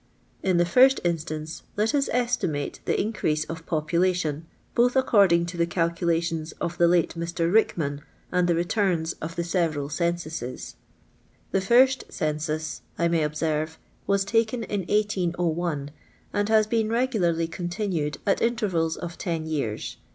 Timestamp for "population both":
3.67-4.95